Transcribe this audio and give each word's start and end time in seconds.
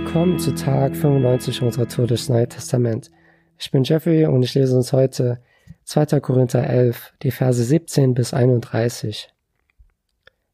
Willkommen 0.00 0.38
zu 0.38 0.54
Tag 0.54 0.94
95 0.94 1.60
unserer 1.60 1.88
Tour 1.88 2.06
durchs 2.06 2.28
Neue 2.28 2.48
Testament. 2.48 3.10
Ich 3.58 3.72
bin 3.72 3.82
Jeffrey 3.82 4.26
und 4.26 4.44
ich 4.44 4.54
lese 4.54 4.76
uns 4.76 4.92
heute 4.92 5.40
2. 5.82 6.20
Korinther 6.20 6.64
11, 6.64 7.14
die 7.24 7.32
Verse 7.32 7.60
17 7.60 8.14
bis 8.14 8.32
31. 8.32 9.28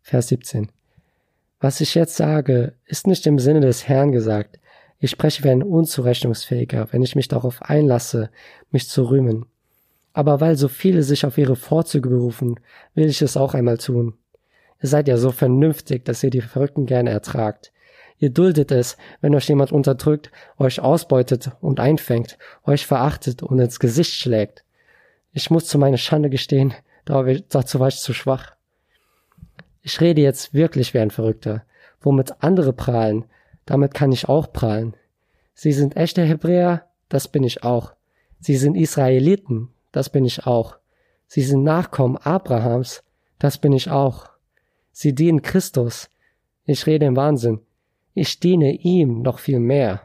Vers 0.00 0.28
17. 0.28 0.72
Was 1.60 1.82
ich 1.82 1.94
jetzt 1.94 2.16
sage, 2.16 2.72
ist 2.86 3.06
nicht 3.06 3.26
im 3.26 3.38
Sinne 3.38 3.60
des 3.60 3.86
Herrn 3.86 4.12
gesagt. 4.12 4.58
Ich 4.98 5.10
spreche 5.10 5.44
wie 5.44 5.50
ein 5.50 5.62
Unzurechnungsfähiger, 5.62 6.88
wenn 6.92 7.02
ich 7.02 7.14
mich 7.14 7.28
darauf 7.28 7.60
einlasse, 7.60 8.30
mich 8.70 8.88
zu 8.88 9.02
rühmen. 9.10 9.44
Aber 10.14 10.40
weil 10.40 10.56
so 10.56 10.68
viele 10.68 11.02
sich 11.02 11.26
auf 11.26 11.36
ihre 11.36 11.56
Vorzüge 11.56 12.08
berufen, 12.08 12.58
will 12.94 13.08
ich 13.08 13.20
es 13.20 13.36
auch 13.36 13.52
einmal 13.52 13.76
tun. 13.76 14.14
Ihr 14.82 14.88
seid 14.88 15.06
ja 15.06 15.18
so 15.18 15.30
vernünftig, 15.30 16.06
dass 16.06 16.24
ihr 16.24 16.30
die 16.30 16.40
Verrückten 16.40 16.86
gerne 16.86 17.10
ertragt. 17.10 17.73
Ihr 18.18 18.30
duldet 18.30 18.70
es, 18.70 18.96
wenn 19.20 19.34
euch 19.34 19.48
jemand 19.48 19.72
unterdrückt, 19.72 20.30
euch 20.58 20.80
ausbeutet 20.80 21.50
und 21.60 21.80
einfängt, 21.80 22.38
euch 22.64 22.86
verachtet 22.86 23.42
und 23.42 23.58
ins 23.58 23.80
Gesicht 23.80 24.14
schlägt. 24.14 24.64
Ich 25.32 25.50
muss 25.50 25.66
zu 25.66 25.78
meiner 25.78 25.96
Schande 25.96 26.30
gestehen, 26.30 26.74
dazu 27.04 27.80
war 27.80 27.88
ich 27.88 27.98
zu 27.98 28.14
schwach. 28.14 28.54
Ich 29.82 30.00
rede 30.00 30.22
jetzt 30.22 30.54
wirklich 30.54 30.94
wie 30.94 31.00
ein 31.00 31.10
Verrückter. 31.10 31.64
Womit 32.00 32.42
andere 32.42 32.72
prahlen, 32.72 33.24
damit 33.66 33.94
kann 33.94 34.12
ich 34.12 34.28
auch 34.28 34.52
prahlen. 34.52 34.94
Sie 35.54 35.72
sind 35.72 35.96
echte 35.96 36.22
Hebräer, 36.22 36.86
das 37.08 37.28
bin 37.28 37.44
ich 37.44 37.64
auch. 37.64 37.92
Sie 38.40 38.56
sind 38.56 38.76
Israeliten, 38.76 39.70
das 39.92 40.10
bin 40.10 40.24
ich 40.24 40.46
auch. 40.46 40.76
Sie 41.26 41.42
sind 41.42 41.64
Nachkommen 41.64 42.16
Abrahams, 42.16 43.02
das 43.38 43.58
bin 43.58 43.72
ich 43.72 43.90
auch. 43.90 44.28
Sie 44.92 45.14
dienen 45.14 45.42
Christus. 45.42 46.08
Ich 46.64 46.86
rede 46.86 47.06
im 47.06 47.16
Wahnsinn. 47.16 47.60
Ich 48.14 48.38
diene 48.38 48.72
ihm 48.72 49.22
noch 49.22 49.40
viel 49.40 49.58
mehr. 49.58 50.00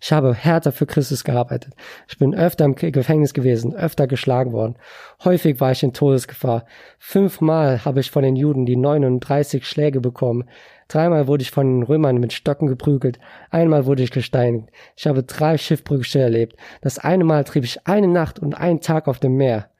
Ich 0.00 0.12
habe 0.12 0.34
härter 0.34 0.72
für 0.72 0.84
Christus 0.84 1.24
gearbeitet. 1.24 1.72
Ich 2.08 2.18
bin 2.18 2.34
öfter 2.34 2.66
im 2.66 2.74
Gefängnis 2.74 3.32
gewesen, 3.32 3.74
öfter 3.74 4.06
geschlagen 4.06 4.52
worden. 4.52 4.76
Häufig 5.24 5.60
war 5.60 5.72
ich 5.72 5.82
in 5.82 5.94
Todesgefahr. 5.94 6.66
Fünfmal 6.98 7.86
habe 7.86 8.00
ich 8.00 8.10
von 8.10 8.22
den 8.22 8.36
Juden 8.36 8.66
die 8.66 8.76
39 8.76 9.66
Schläge 9.66 10.02
bekommen. 10.02 10.44
Dreimal 10.88 11.26
wurde 11.26 11.42
ich 11.42 11.52
von 11.52 11.78
den 11.78 11.82
Römern 11.84 12.18
mit 12.18 12.34
Stocken 12.34 12.66
geprügelt. 12.66 13.18
Einmal 13.50 13.86
wurde 13.86 14.02
ich 14.02 14.10
gesteinigt. 14.10 14.68
Ich 14.94 15.06
habe 15.06 15.22
drei 15.22 15.56
Schiffbrüche 15.56 16.18
erlebt. 16.18 16.56
Das 16.82 16.98
eine 16.98 17.24
Mal 17.24 17.44
trieb 17.44 17.64
ich 17.64 17.86
eine 17.86 18.08
Nacht 18.08 18.38
und 18.40 18.54
einen 18.54 18.80
Tag 18.80 19.08
auf 19.08 19.20
dem 19.20 19.36
Meer. 19.36 19.70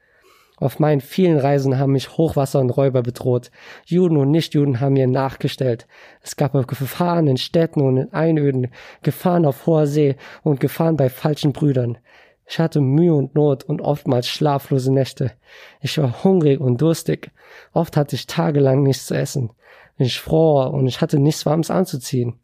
Auf 0.57 0.79
meinen 0.79 1.01
vielen 1.01 1.39
Reisen 1.39 1.79
haben 1.79 1.93
mich 1.93 2.17
Hochwasser 2.17 2.61
und 2.61 2.71
Räuber 2.71 3.03
bedroht. 3.03 3.51
Juden 3.87 4.17
und 4.17 4.31
Nichtjuden 4.31 4.81
haben 4.81 4.93
mir 4.93 5.09
nachgestellt. 5.09 5.89
Es 6.23 6.37
gab 6.37 6.53
Gefahren 6.69 7.27
in 7.27 7.37
Städten 7.37 7.81
und 7.81 7.97
in 7.97 8.13
Einöden, 8.13 8.69
Gefahren 9.03 9.47
auf 9.47 9.67
hoher 9.67 9.89
See 9.89 10.17
und 10.45 10.61
Gefahren 10.61 10.97
bei 10.97 11.09
falschen 11.09 11.53
Brüdern. 11.53 11.99
Ich 12.47 12.61
hatte 12.61 12.81
Mühe 12.81 13.15
und 13.15 13.35
Not 13.35 13.65
und 13.65 13.81
oftmals 13.81 14.29
schlaflose 14.29 14.93
Nächte. 14.93 15.33
Ich 15.81 15.99
war 15.99 16.23
hungrig 16.23 16.61
und 16.61 16.81
durstig. 16.81 17.33
Oft 17.73 17.97
hatte 17.97 18.15
ich 18.15 18.27
tagelang 18.27 18.83
nichts 18.83 19.07
zu 19.07 19.15
essen. 19.15 19.51
Ich 19.97 20.21
fror 20.21 20.73
und 20.73 20.87
ich 20.87 21.01
hatte 21.01 21.19
nichts 21.19 21.47
Warmes 21.47 21.71
anzuziehen. 21.71 22.39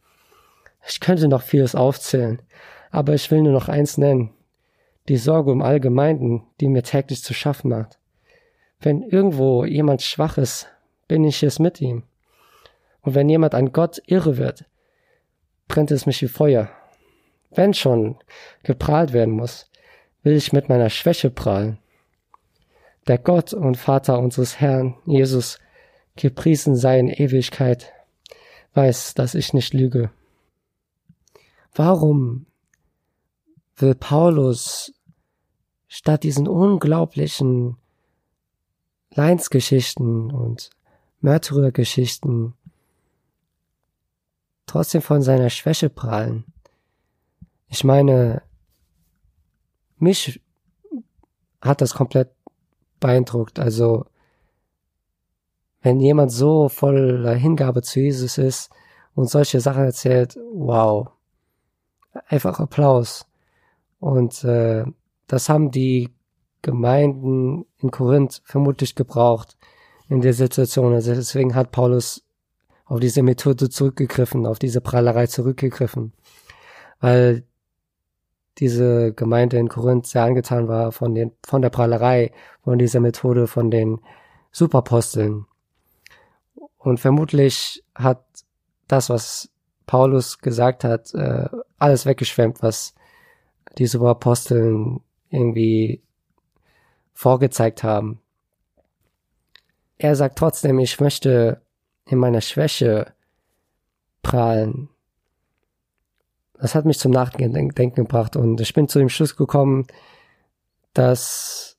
Ich 0.89 0.99
könnte 1.01 1.29
noch 1.29 1.43
vieles 1.43 1.75
aufzählen, 1.75 2.41
aber 2.91 3.15
ich 3.15 3.31
will 3.31 3.43
nur 3.43 3.53
noch 3.53 3.69
eins 3.69 3.99
nennen. 3.99 4.31
Die 5.09 5.17
Sorge 5.17 5.53
um 5.53 5.63
Allgemeinden, 5.63 6.43
die 6.61 6.69
mir 6.69 6.83
täglich 6.83 7.23
zu 7.23 7.35
schaffen 7.35 7.69
macht. 7.71 8.00
Wenn 8.81 9.03
irgendwo 9.03 9.65
jemand 9.65 10.03
schwach 10.03 10.39
ist, 10.39 10.69
bin 11.07 11.25
ich 11.25 11.43
es 11.43 11.59
mit 11.59 11.81
ihm. 11.81 12.05
Und 13.03 13.15
wenn 13.15 13.29
jemand 13.29 13.55
an 13.55 13.73
Gott 13.73 14.01
irre 14.07 14.39
wird, 14.39 14.65
brennt 15.69 15.91
es 15.91 16.07
mich 16.07 16.23
wie 16.23 16.29
Feuer. 16.29 16.71
Wenn 17.51 17.75
schon 17.75 18.17
geprahlt 18.63 19.13
werden 19.13 19.35
muss, 19.35 19.71
will 20.23 20.35
ich 20.35 20.53
mit 20.53 20.69
meiner 20.69 20.91
Schwäche 20.91 21.31
prahlen. 21.31 21.79
Der 23.07 23.19
Gott 23.19 23.53
und 23.53 23.77
Vater 23.77 24.19
unseres 24.19 24.61
Herrn 24.61 24.97
Jesus, 25.07 25.59
gepriesen 26.17 26.77
sei 26.77 26.99
in 26.99 27.09
Ewigkeit, 27.09 27.93
weiß, 28.75 29.15
dass 29.15 29.35
ich 29.35 29.53
nicht 29.53 29.75
lüge. 29.75 30.11
Warum 31.75 32.47
will 33.77 33.95
Paulus 33.95 34.93
statt 35.89 36.23
diesen 36.23 36.47
unglaublichen 36.47 37.77
Leinsgeschichten 39.15 40.31
und 40.31 40.71
Märtyrergeschichten 41.21 42.55
trotzdem 44.67 45.03
von 45.03 45.21
seiner 45.23 45.51
Schwäche 45.51 45.91
prahlen. 45.91 46.45
Ich 47.69 47.85
meine, 47.85 48.43
mich 49.99 50.41
hat 51.61 51.81
das 51.81 51.95
komplett 51.95 52.31
beeindruckt. 53.01 53.59
Also, 53.59 54.07
wenn 55.83 55.99
jemand 55.99 56.31
so 56.31 56.69
voller 56.69 57.35
Hingabe 57.35 57.83
zu 57.83 58.01
Jesus 58.01 58.39
ist 58.39 58.71
und 59.15 59.29
solche 59.29 59.61
Sachen 59.61 59.85
erzählt, 59.85 60.39
wow. 60.53 61.09
Einfach 62.27 62.61
Applaus. 62.61 63.27
Und 63.99 64.45
äh, 64.45 64.85
das 65.27 65.49
haben 65.49 65.71
die 65.71 66.11
Gemeinden 66.63 67.67
in 67.79 67.91
Korinth 67.91 68.43
vermutlich 68.45 68.95
gebraucht 68.95 69.57
in 70.09 70.21
der 70.21 70.35
Situation. 70.35 70.93
Also 70.93 71.15
deswegen 71.15 71.55
hat 71.55 71.73
Paulus 71.73 72.23
auf 72.85 73.01
diese 73.01 73.23
Methode 73.23 73.71
zurückgegriffen, 73.71 74.47
auf 74.47 74.59
diese 74.59 74.81
Prallerei 74.81 75.27
zurückgegriffen, 75.27 76.13
weil 77.01 77.45
diese 78.59 79.13
Gemeinde 79.15 79.59
in 79.59 79.69
Korinth 79.69 80.07
sehr 80.07 80.25
angetan 80.25 80.69
war 80.69 80.93
von 80.93 81.15
den, 81.15 81.33
von 81.47 81.63
der 81.63 81.71
Prallerei, 81.71 82.33
von 82.63 82.79
dieser 82.79 83.01
Methode 83.01 83.47
von 83.47 83.71
den 83.71 84.01
Superposteln. 84.51 85.47
Und 86.77 86.99
vermutlich 86.99 87.85
hat 87.95 88.25
das, 88.89 89.09
was 89.09 89.51
Paulus 89.87 90.39
gesagt 90.39 90.85
hat, 90.85 91.15
äh, 91.15 91.49
alles 91.79 92.07
weggeschwemmt, 92.07 92.63
was 92.63 92.95
die 93.79 93.87
Superaposteln 93.87 95.01
irgendwie 95.31 96.03
vorgezeigt 97.21 97.83
haben. 97.83 98.19
Er 99.99 100.17
sagt 100.17 100.39
trotzdem, 100.39 100.79
ich 100.79 101.01
möchte 101.01 101.61
in 102.07 102.17
meiner 102.17 102.41
Schwäche 102.41 103.13
prahlen. 104.23 104.89
Das 106.55 106.75
hat 106.75 106.87
mich 106.87 106.99
zum 106.99 107.13
Nachdenken 107.13 107.95
gebracht 107.95 108.37
und 108.37 108.59
ich 108.63 108.73
bin 108.73 108.89
zu 108.89 108.99
dem 108.99 109.11
Schluss 109.11 109.37
gekommen, 109.37 109.87
dass 110.95 111.77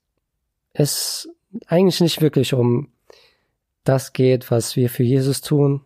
es 0.73 1.27
eigentlich 1.65 2.01
nicht 2.01 2.21
wirklich 2.21 2.53
um 2.53 2.91
das 3.83 4.13
geht, 4.13 4.51
was 4.51 4.75
wir 4.75 4.91
für 4.91 5.03
Jesus 5.03 5.41
tun, 5.41 5.83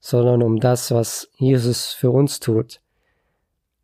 sondern 0.00 0.42
um 0.42 0.58
das, 0.58 0.90
was 0.90 1.30
Jesus 1.36 1.92
für 1.92 2.10
uns 2.10 2.40
tut. 2.40 2.80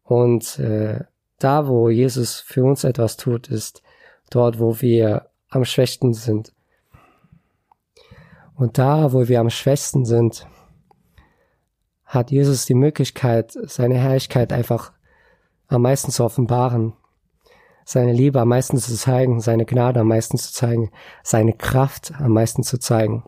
Und 0.02 0.58
äh, 0.58 1.04
da, 1.38 1.68
wo 1.68 1.88
Jesus 1.88 2.40
für 2.40 2.64
uns 2.64 2.82
etwas 2.82 3.16
tut, 3.16 3.46
ist 3.46 3.84
dort, 4.30 4.58
wo 4.58 4.80
wir 4.80 5.28
am 5.48 5.64
schwächsten 5.64 6.14
sind. 6.14 6.52
Und 8.54 8.78
da, 8.78 9.12
wo 9.12 9.28
wir 9.28 9.40
am 9.40 9.50
schwächsten 9.50 10.04
sind, 10.04 10.46
hat 12.04 12.30
Jesus 12.30 12.64
die 12.64 12.74
Möglichkeit, 12.74 13.52
seine 13.52 13.96
Herrlichkeit 13.96 14.52
einfach 14.52 14.92
am 15.68 15.82
meisten 15.82 16.10
zu 16.10 16.24
offenbaren, 16.24 16.94
seine 17.84 18.12
Liebe 18.12 18.40
am 18.40 18.48
meisten 18.48 18.78
zu 18.78 18.94
zeigen, 18.94 19.40
seine 19.40 19.64
Gnade 19.64 20.00
am 20.00 20.08
meisten 20.08 20.38
zu 20.38 20.52
zeigen, 20.52 20.90
seine 21.22 21.52
Kraft 21.52 22.12
am 22.18 22.32
meisten 22.32 22.62
zu 22.62 22.78
zeigen. 22.78 23.24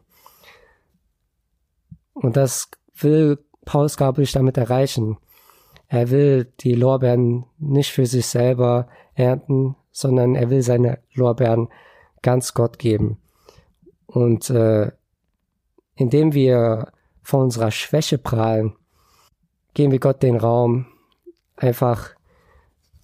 Und 2.14 2.36
das 2.36 2.70
will 2.94 3.38
Paulus, 3.64 3.96
glaube 3.96 4.22
ich, 4.22 4.32
damit 4.32 4.56
erreichen. 4.56 5.18
Er 5.88 6.10
will 6.10 6.52
die 6.60 6.74
Lorbeeren 6.74 7.44
nicht 7.58 7.92
für 7.92 8.06
sich 8.06 8.26
selber 8.26 8.88
ernten, 9.14 9.76
sondern 9.90 10.34
er 10.34 10.50
will 10.50 10.62
seine 10.62 10.98
Lorbeeren 11.14 11.68
ganz 12.22 12.54
Gott 12.54 12.78
geben. 12.78 13.18
Und 14.06 14.50
äh, 14.50 14.90
indem 15.94 16.32
wir 16.32 16.92
von 17.22 17.42
unserer 17.42 17.70
Schwäche 17.70 18.18
prahlen, 18.18 18.74
geben 19.74 19.92
wir 19.92 20.00
Gott 20.00 20.22
den 20.22 20.36
Raum, 20.36 20.86
einfach 21.56 22.10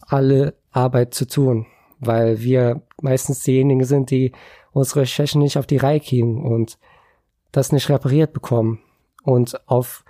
alle 0.01 0.55
Arbeit 0.71 1.15
zu 1.15 1.27
tun, 1.27 1.67
weil 2.01 2.41
wir 2.41 2.83
meistens 3.01 3.43
diejenigen 3.43 3.85
sind, 3.85 4.11
die 4.11 4.33
unsere 4.73 5.07
Schwächen 5.07 5.41
nicht 5.41 5.59
auf 5.59 5.67
die 5.67 5.77
Reihe 5.77 6.01
kriegen 6.01 6.45
und 6.45 6.79
das 7.53 7.71
nicht 7.71 7.89
repariert 7.89 8.33
bekommen 8.33 8.81
und 9.23 9.69
auf 9.69 10.05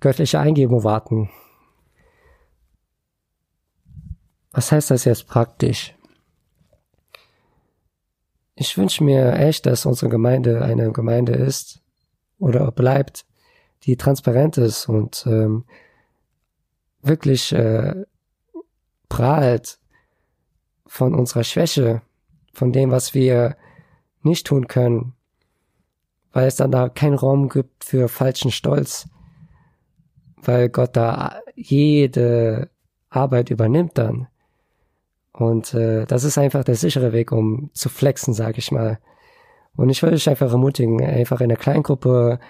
göttliche 0.00 0.38
Eingebung 0.38 0.84
warten. 0.84 1.30
Was 4.52 4.72
heißt 4.72 4.90
das 4.90 5.04
jetzt 5.04 5.28
praktisch? 5.28 5.95
Ich 8.56 8.76
wünsche 8.78 9.04
mir 9.04 9.34
echt, 9.34 9.66
dass 9.66 9.86
unsere 9.86 10.10
Gemeinde 10.10 10.62
eine 10.62 10.90
Gemeinde 10.90 11.34
ist 11.34 11.82
oder 12.38 12.72
bleibt, 12.72 13.26
die 13.82 13.96
transparent 13.96 14.56
ist 14.56 14.88
und 14.88 15.24
ähm, 15.26 15.64
wirklich 17.02 17.52
äh, 17.52 18.04
prahlt 19.10 19.78
von 20.86 21.14
unserer 21.14 21.44
Schwäche, 21.44 22.00
von 22.54 22.72
dem, 22.72 22.90
was 22.90 23.12
wir 23.12 23.56
nicht 24.22 24.46
tun 24.46 24.66
können, 24.68 25.12
weil 26.32 26.48
es 26.48 26.56
dann 26.56 26.70
da 26.70 26.88
keinen 26.88 27.14
Raum 27.14 27.50
gibt 27.50 27.84
für 27.84 28.08
falschen 28.08 28.50
Stolz, 28.50 29.06
weil 30.36 30.70
Gott 30.70 30.96
da 30.96 31.40
jede 31.54 32.70
Arbeit 33.10 33.50
übernimmt 33.50 33.98
dann. 33.98 34.28
Und 35.36 35.74
äh, 35.74 36.06
das 36.06 36.24
ist 36.24 36.38
einfach 36.38 36.64
der 36.64 36.76
sichere 36.76 37.12
Weg, 37.12 37.30
um 37.30 37.70
zu 37.74 37.88
flexen, 37.88 38.32
sage 38.32 38.58
ich 38.58 38.72
mal. 38.72 38.98
Und 39.76 39.90
ich 39.90 40.02
würde 40.02 40.16
euch 40.16 40.28
einfach 40.28 40.50
ermutigen, 40.50 41.04
einfach 41.04 41.42
in 41.42 41.50
der 41.50 41.58
Kleingruppe 41.58 42.40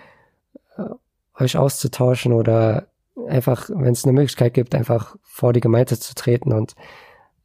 äh, 0.76 1.42
euch 1.42 1.56
auszutauschen 1.56 2.32
oder 2.32 2.86
einfach, 3.28 3.68
wenn 3.70 3.92
es 3.92 4.04
eine 4.04 4.12
Möglichkeit 4.12 4.54
gibt, 4.54 4.74
einfach 4.74 5.16
vor 5.22 5.52
die 5.52 5.60
Gemeinde 5.60 5.98
zu 5.98 6.14
treten 6.14 6.52
und 6.52 6.76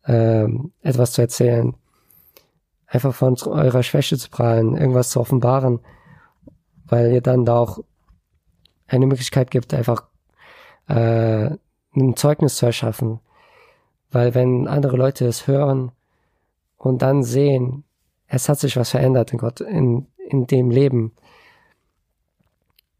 ähm, 0.05 0.71
etwas 0.81 1.13
zu 1.13 1.21
erzählen. 1.21 1.75
Einfach 2.85 3.15
von 3.15 3.35
eurer 3.45 3.83
Schwäche 3.83 4.17
zu 4.17 4.29
prahlen, 4.29 4.77
irgendwas 4.77 5.09
zu 5.09 5.19
offenbaren, 5.19 5.79
weil 6.85 7.11
ihr 7.13 7.21
dann 7.21 7.45
da 7.45 7.57
auch 7.57 7.79
eine 8.87 9.07
Möglichkeit 9.07 9.49
gibt, 9.49 9.73
einfach 9.73 10.03
äh, 10.87 11.49
ein 11.95 12.15
Zeugnis 12.15 12.57
zu 12.57 12.67
erschaffen. 12.67 13.19
Weil 14.11 14.35
wenn 14.35 14.67
andere 14.67 14.97
Leute 14.97 15.25
es 15.25 15.47
hören 15.47 15.91
und 16.77 17.01
dann 17.01 17.23
sehen, 17.23 17.85
es 18.27 18.49
hat 18.49 18.59
sich 18.59 18.75
was 18.77 18.91
verändert 18.91 19.31
in 19.31 19.39
Gott, 19.39 19.61
in, 19.61 20.07
in 20.29 20.47
dem 20.47 20.69
Leben, 20.69 21.13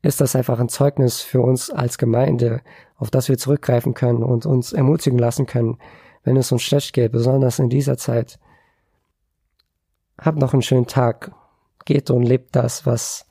ist 0.02 0.19
das 0.19 0.36
einfach 0.36 0.60
ein 0.60 0.69
Zeugnis 0.69 1.22
für 1.22 1.42
uns 1.42 1.69
als 1.69 1.98
Gemeinde, 1.98 2.62
auf 2.96 3.12
das 3.12 3.30
wir 3.30 3.38
zurückgreifen 3.38 3.94
können 3.94 4.24
und 4.24 4.46
uns 4.46 4.74
ermutigen 4.74 5.19
lassen 5.19 5.46
können, 5.46 5.78
wenn 6.24 6.38
es 6.38 6.52
uns 6.52 6.63
schlecht 6.63 6.94
geht, 6.94 7.12
besonders 7.12 7.60
in 7.60 7.69
dieser 7.69 7.98
Zeit. 7.98 8.40
Habt 10.18 10.40
noch 10.40 10.54
einen 10.54 10.62
schönen 10.62 10.88
Tag. 10.88 11.31
Geht 11.86 12.12
und 12.12 12.24
lebt 12.24 12.56
das, 12.56 12.86
was 12.86 13.25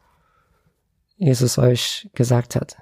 Jesus 1.17 1.59
euch 1.59 2.11
gesagt 2.15 2.57
hat. 2.57 2.77